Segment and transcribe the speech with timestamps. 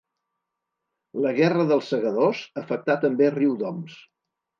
[1.25, 3.99] La Guerra dels Segadors afectà també Riudoms.